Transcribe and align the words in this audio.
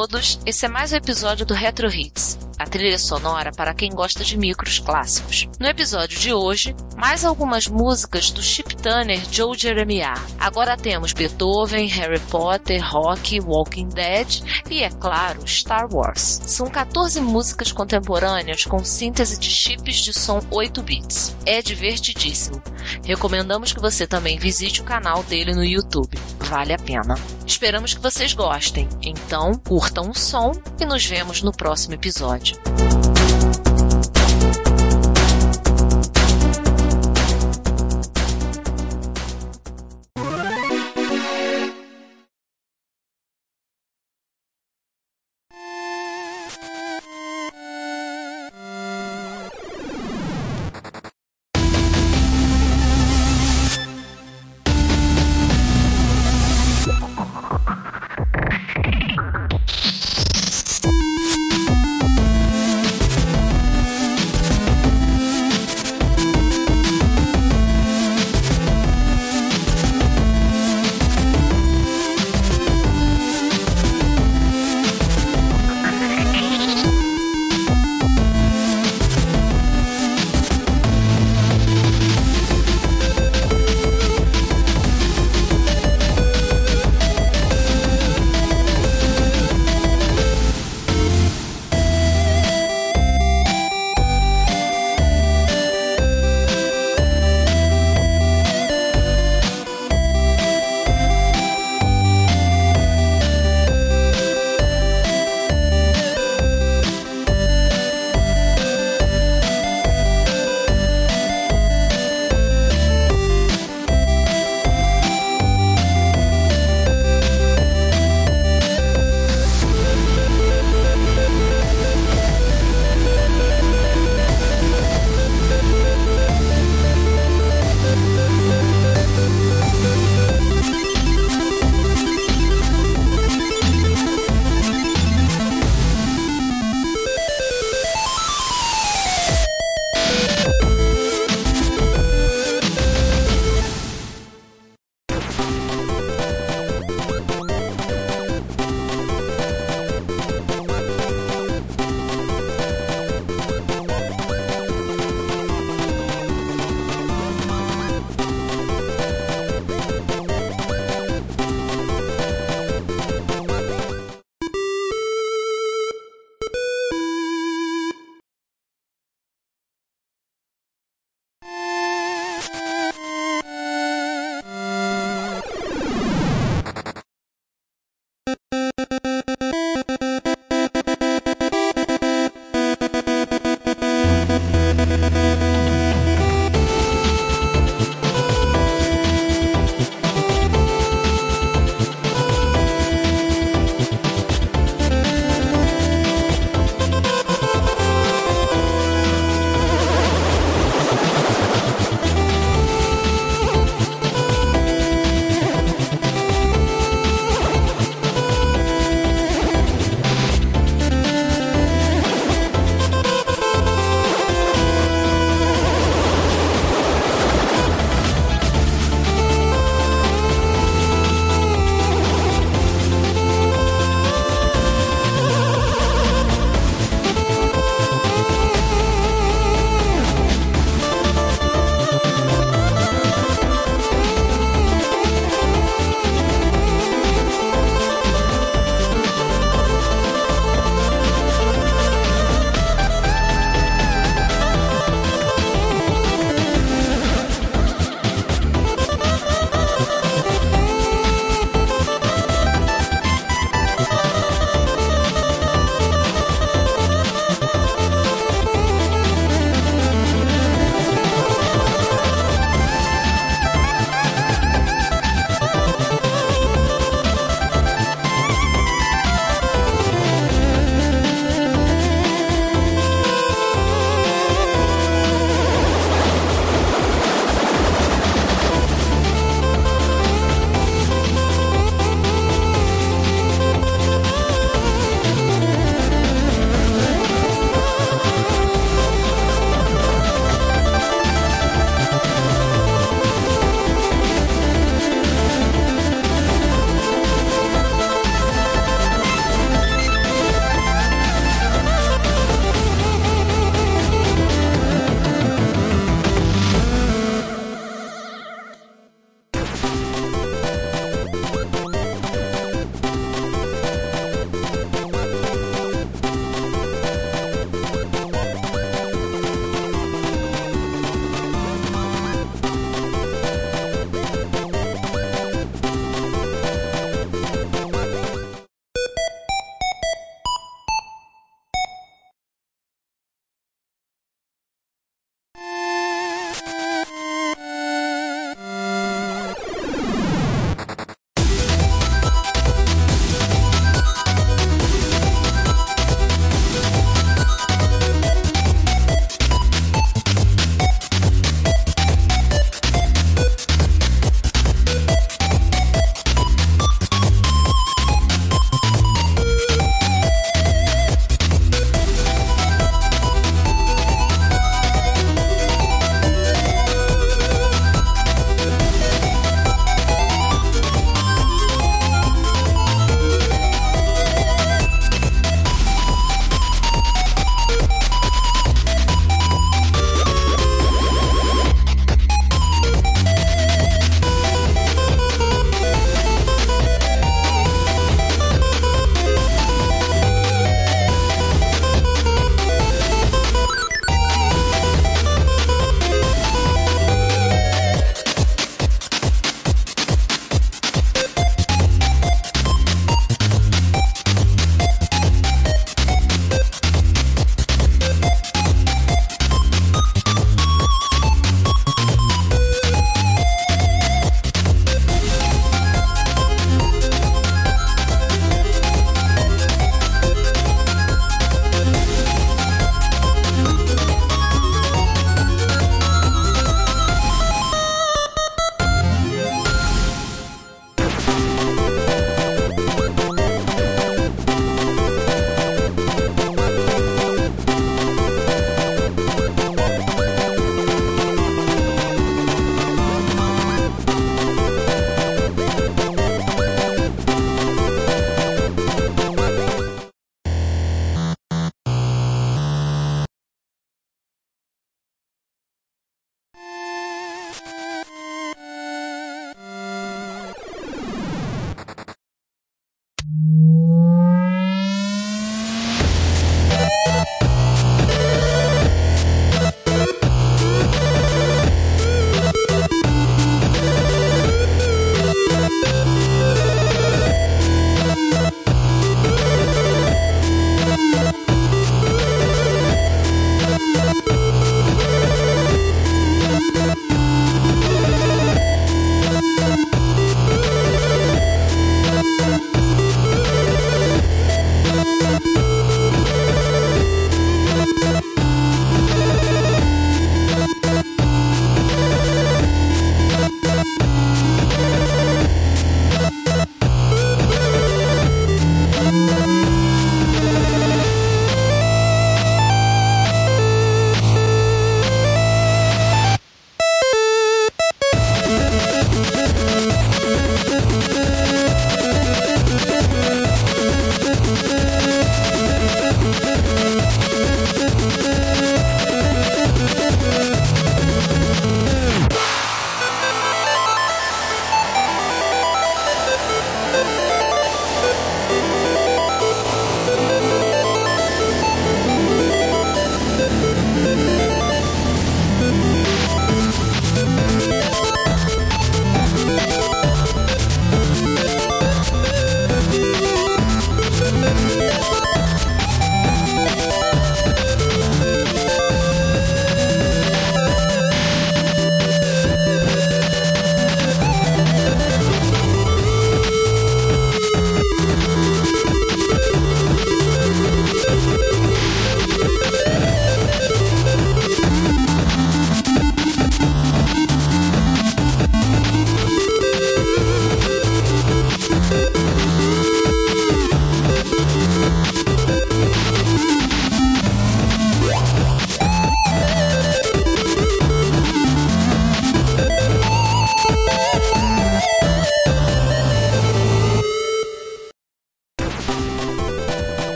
todos, 0.00 0.40
esse 0.46 0.64
é 0.64 0.68
mais 0.68 0.94
um 0.94 0.96
episódio 0.96 1.44
do 1.44 1.52
Retro 1.52 1.86
Hits, 1.86 2.38
a 2.60 2.66
trilha 2.66 2.98
sonora 2.98 3.50
para 3.56 3.72
quem 3.72 3.90
gosta 3.90 4.22
de 4.22 4.36
micros 4.36 4.78
clássicos. 4.78 5.48
No 5.58 5.66
episódio 5.66 6.18
de 6.18 6.30
hoje, 6.30 6.76
mais 6.94 7.24
algumas 7.24 7.66
músicas 7.66 8.30
do 8.30 8.42
Chip 8.42 8.76
Turner 8.76 9.18
Joe 9.32 9.56
Jeremiah. 9.56 10.12
Agora 10.38 10.76
temos 10.76 11.14
Beethoven, 11.14 11.86
Harry 11.86 12.20
Potter, 12.30 12.82
Rock, 12.86 13.40
Walking 13.40 13.88
Dead 13.88 14.42
e, 14.68 14.82
é 14.82 14.90
claro, 14.90 15.48
Star 15.48 15.88
Wars. 15.90 16.42
São 16.44 16.66
14 16.68 17.18
músicas 17.22 17.72
contemporâneas 17.72 18.66
com 18.66 18.84
síntese 18.84 19.40
de 19.40 19.48
chips 19.48 19.96
de 19.96 20.12
som 20.12 20.42
8 20.50 20.82
bits. 20.82 21.34
É 21.46 21.62
divertidíssimo. 21.62 22.62
Recomendamos 23.02 23.72
que 23.72 23.80
você 23.80 24.06
também 24.06 24.38
visite 24.38 24.82
o 24.82 24.84
canal 24.84 25.22
dele 25.22 25.54
no 25.54 25.64
YouTube. 25.64 26.18
Vale 26.40 26.74
a 26.74 26.78
pena. 26.78 27.14
Esperamos 27.46 27.94
que 27.94 28.00
vocês 28.00 28.34
gostem. 28.34 28.88
Então, 29.00 29.54
curtam 29.54 30.10
o 30.10 30.14
som 30.14 30.52
e 30.78 30.84
nos 30.84 31.06
vemos 31.06 31.42
no 31.42 31.52
próximo 31.52 31.94
episódio. 31.94 32.49
Hold 32.52 32.99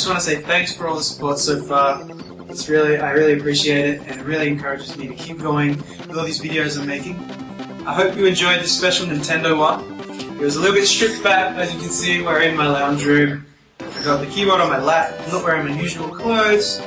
just 0.00 0.08
want 0.08 0.18
to 0.18 0.24
say 0.24 0.40
thanks 0.40 0.74
for 0.74 0.88
all 0.88 0.96
the 0.96 1.02
support 1.02 1.38
so 1.38 1.60
far. 1.60 2.08
It's 2.48 2.70
really, 2.70 2.96
I 2.96 3.10
really 3.10 3.34
appreciate 3.34 3.84
it, 3.84 4.00
and 4.06 4.18
it 4.18 4.24
really 4.24 4.48
encourages 4.48 4.96
me 4.96 5.06
to 5.08 5.14
keep 5.14 5.38
going 5.38 5.76
with 5.76 6.16
all 6.16 6.24
these 6.24 6.40
videos 6.40 6.80
I'm 6.80 6.86
making. 6.86 7.16
I 7.86 7.92
hope 7.92 8.16
you 8.16 8.24
enjoyed 8.24 8.60
this 8.60 8.74
special 8.74 9.06
Nintendo 9.08 9.58
one. 9.58 9.84
It 10.38 10.40
was 10.40 10.56
a 10.56 10.60
little 10.60 10.74
bit 10.74 10.86
stripped 10.86 11.22
back, 11.22 11.54
as 11.56 11.70
you 11.74 11.78
can 11.78 11.90
see. 11.90 12.22
We're 12.22 12.40
in 12.40 12.56
my 12.56 12.66
lounge 12.66 13.04
room. 13.04 13.44
I 13.78 14.02
got 14.02 14.24
the 14.24 14.26
keyboard 14.28 14.62
on 14.62 14.70
my 14.70 14.80
lap. 14.80 15.14
I'm 15.20 15.32
not 15.32 15.44
wearing 15.44 15.68
my 15.68 15.78
usual 15.78 16.08
clothes. 16.08 16.80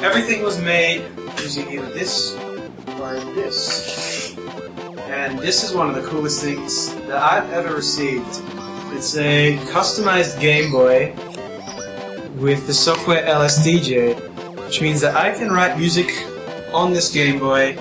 Everything 0.00 0.44
was 0.44 0.60
made 0.60 1.10
using 1.40 1.68
either 1.72 1.90
this 1.90 2.36
or 3.00 3.18
this. 3.34 4.36
And 5.08 5.40
this 5.40 5.64
is 5.64 5.74
one 5.74 5.88
of 5.90 6.00
the 6.00 6.08
coolest 6.08 6.40
things 6.40 6.94
that 7.08 7.20
I've 7.20 7.50
ever 7.50 7.74
received. 7.74 8.28
It's 8.92 9.16
a 9.16 9.56
customized 9.72 10.40
Game 10.40 10.70
Boy 10.70 11.16
with 12.38 12.66
the 12.66 12.74
software 12.74 13.24
LSDJ, 13.26 14.64
which 14.64 14.80
means 14.80 15.00
that 15.00 15.16
I 15.16 15.32
can 15.32 15.50
write 15.50 15.76
music 15.76 16.08
on 16.72 16.92
this 16.92 17.12
Game 17.12 17.38
Boy. 17.38 17.74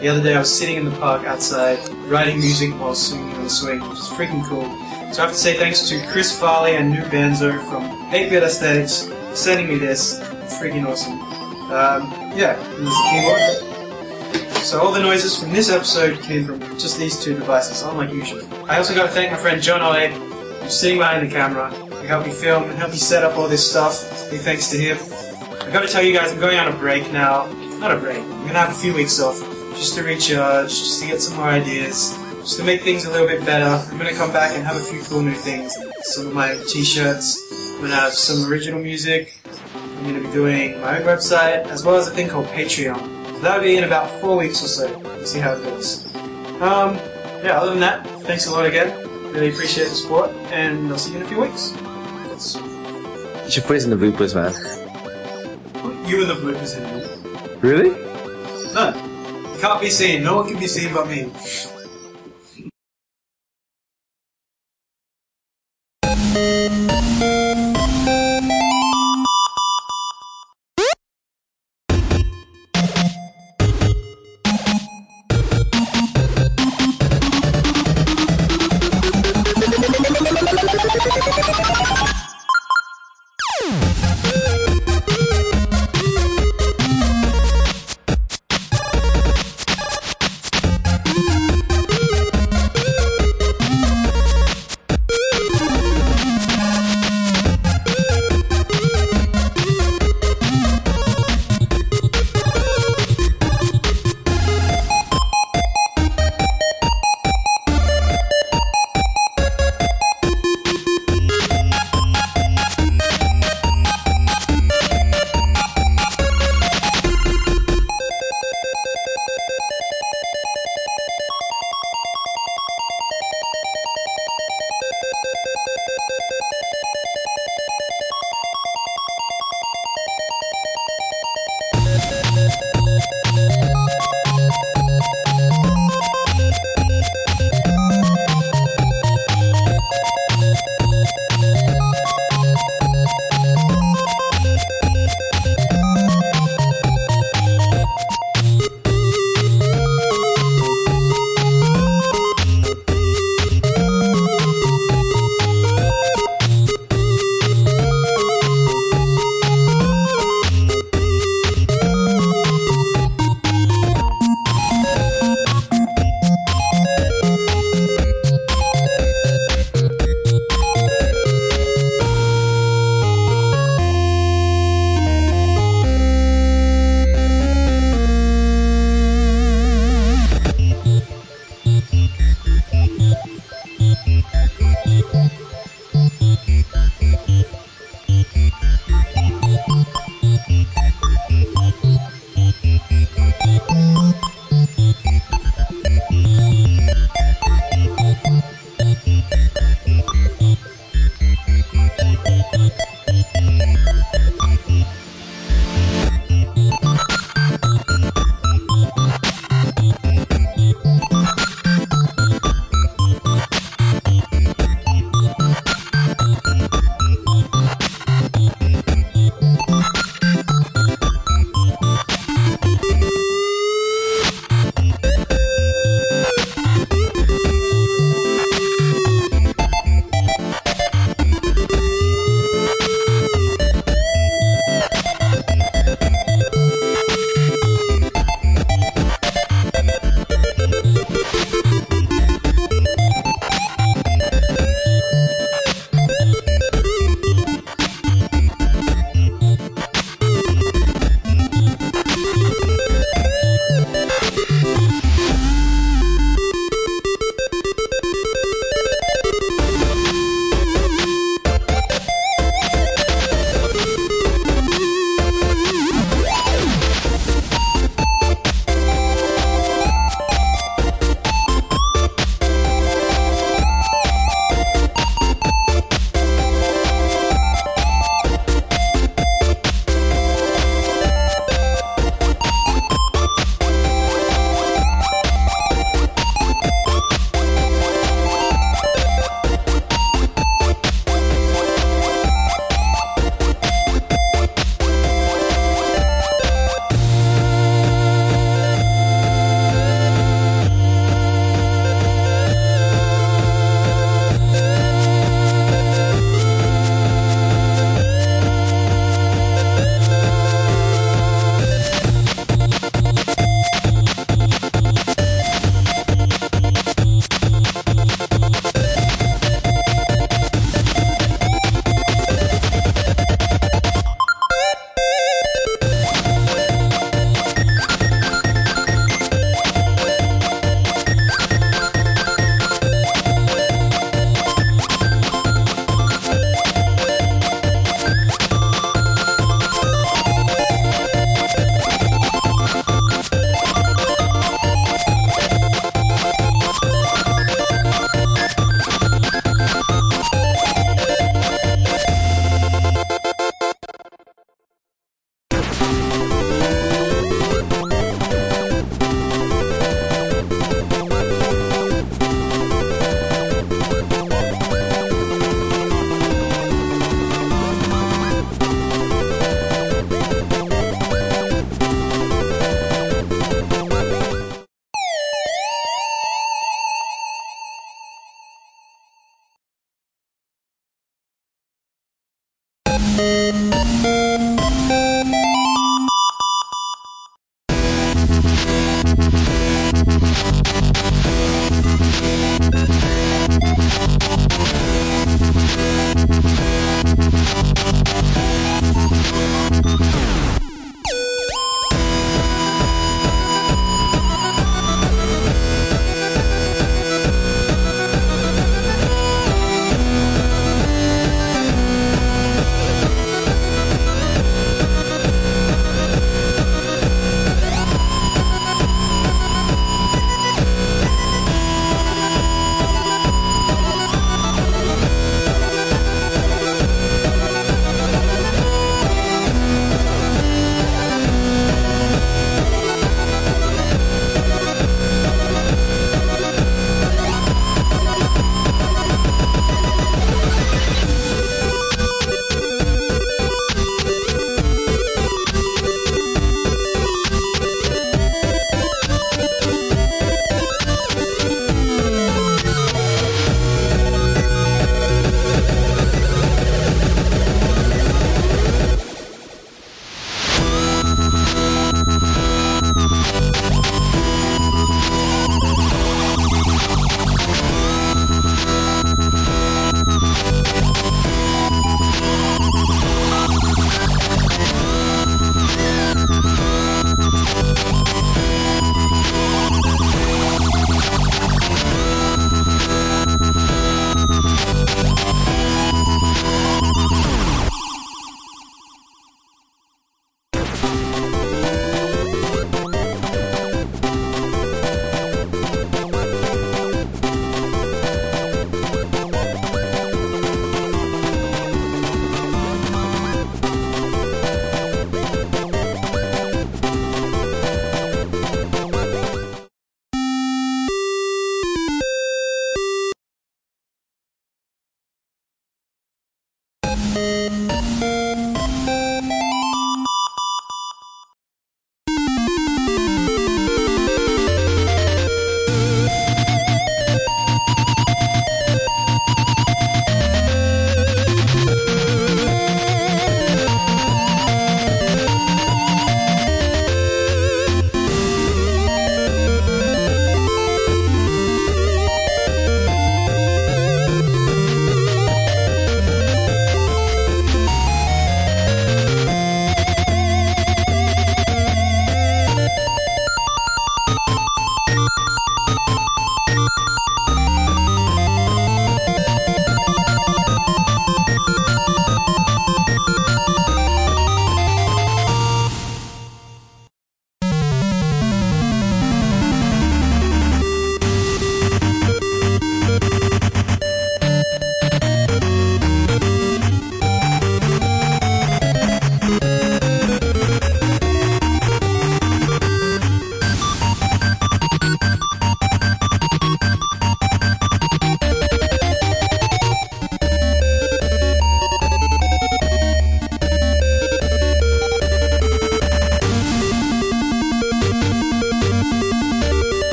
The 0.00 0.08
other 0.08 0.22
day 0.22 0.34
I 0.34 0.38
was 0.38 0.54
sitting 0.54 0.76
in 0.76 0.84
the 0.84 0.96
park 0.98 1.26
outside 1.26 1.78
writing 2.06 2.38
music 2.38 2.70
while 2.72 2.94
swinging 2.94 3.34
on 3.34 3.44
the 3.44 3.50
swing, 3.50 3.80
which 3.80 3.98
is 3.98 4.08
freaking 4.08 4.44
cool. 4.46 4.64
So 5.12 5.22
I 5.22 5.26
have 5.26 5.32
to 5.32 5.38
say 5.38 5.56
thanks 5.56 5.88
to 5.88 6.04
Chris 6.08 6.38
Farley 6.38 6.76
and 6.76 6.90
New 6.90 7.02
Banzo 7.02 7.52
from 7.70 7.84
8-Bit 8.10 8.42
Aesthetics 8.42 9.06
for 9.06 9.36
sending 9.36 9.68
me 9.68 9.76
this. 9.76 10.20
It's 10.20 10.58
freaking 10.58 10.86
awesome. 10.86 11.20
Um, 11.72 12.10
yeah, 12.36 12.54
there's 12.54 12.84
the 12.84 13.08
keyboard. 13.10 14.52
So 14.62 14.80
all 14.80 14.92
the 14.92 15.00
noises 15.00 15.38
from 15.38 15.52
this 15.52 15.70
episode 15.70 16.20
came 16.22 16.44
from 16.44 16.60
just 16.78 16.98
these 16.98 17.22
two 17.22 17.34
devices, 17.34 17.82
unlike 17.82 18.12
usual. 18.12 18.42
I 18.68 18.76
also 18.78 18.94
got 18.94 19.06
to 19.06 19.12
thank 19.12 19.32
my 19.32 19.38
friend 19.38 19.62
John 19.62 19.80
Ollie, 19.80 20.08
who's 20.08 20.78
sitting 20.78 20.98
behind 20.98 21.26
the 21.26 21.32
camera. 21.32 21.72
He 22.12 22.14
helped 22.14 22.28
me 22.28 22.34
film 22.34 22.64
and 22.64 22.78
helped 22.78 22.92
me 22.92 22.98
set 22.98 23.24
up 23.24 23.38
all 23.38 23.48
this 23.48 23.70
stuff. 23.70 24.30
Big 24.30 24.42
thanks 24.42 24.68
to 24.68 24.76
him. 24.76 24.98
I 25.62 25.70
got 25.72 25.80
to 25.80 25.88
tell 25.88 26.02
you 26.02 26.12
guys, 26.12 26.30
I'm 26.30 26.38
going 26.38 26.58
on 26.58 26.68
a 26.68 26.76
break 26.76 27.10
now. 27.10 27.46
Not 27.78 27.90
a 27.90 27.96
break. 27.96 28.18
I'm 28.18 28.46
gonna 28.46 28.58
have 28.58 28.68
a 28.68 28.74
few 28.74 28.92
weeks 28.92 29.18
off 29.18 29.40
just 29.76 29.94
to 29.94 30.02
recharge, 30.02 30.68
just 30.68 31.00
to 31.00 31.06
get 31.06 31.22
some 31.22 31.38
more 31.38 31.46
ideas, 31.46 32.14
just 32.40 32.58
to 32.58 32.64
make 32.64 32.82
things 32.82 33.06
a 33.06 33.10
little 33.10 33.26
bit 33.26 33.46
better. 33.46 33.64
I'm 33.90 33.96
gonna 33.96 34.12
come 34.12 34.30
back 34.30 34.54
and 34.54 34.62
have 34.62 34.76
a 34.76 34.80
few 34.80 35.00
cool 35.04 35.22
new 35.22 35.32
things. 35.32 35.74
Some 36.02 36.26
of 36.26 36.34
my 36.34 36.54
t-shirts. 36.68 37.40
I'm 37.76 37.80
gonna 37.80 37.94
have 37.94 38.12
some 38.12 38.44
original 38.44 38.78
music. 38.78 39.40
I'm 39.74 40.12
to 40.12 40.20
be 40.20 40.30
doing 40.32 40.78
my 40.82 40.98
own 40.98 41.06
website 41.06 41.64
as 41.68 41.82
well 41.82 41.96
as 41.96 42.08
a 42.08 42.10
thing 42.10 42.28
called 42.28 42.44
Patreon. 42.48 42.98
So 43.36 43.38
that'll 43.38 43.64
be 43.64 43.78
in 43.78 43.84
about 43.84 44.20
four 44.20 44.36
weeks 44.36 44.62
or 44.62 44.68
so. 44.68 44.98
We'll 44.98 45.24
see 45.24 45.38
how 45.38 45.54
it 45.54 45.64
goes. 45.64 46.04
Um, 46.60 46.96
yeah, 47.42 47.58
other 47.58 47.70
than 47.70 47.80
that, 47.80 48.06
thanks 48.24 48.48
a 48.48 48.50
lot 48.50 48.66
again. 48.66 48.92
Really 49.32 49.48
appreciate 49.48 49.84
the 49.84 49.94
support, 49.94 50.30
and 50.52 50.92
I'll 50.92 50.98
see 50.98 51.12
you 51.12 51.16
in 51.16 51.22
a 51.22 51.26
few 51.26 51.40
weeks. 51.40 51.72
That's- 52.42 53.44
You 53.44 53.50
should 53.50 53.64
put 53.64 53.74
this 53.74 53.84
in 53.84 53.90
the 53.90 53.96
bloopers, 53.96 54.34
man. 54.34 54.52
You 56.06 56.18
were 56.18 56.24
the 56.24 56.34
bloopers 56.34 56.76
in. 56.76 57.60
Really? 57.60 57.90
No. 58.74 58.92
Can't 59.60 59.80
be 59.80 59.90
seen. 59.90 60.24
No 60.24 60.36
one 60.38 60.48
can 60.48 60.58
be 60.58 60.66
seen 60.66 60.92
but 60.92 61.08
me. 61.08 61.30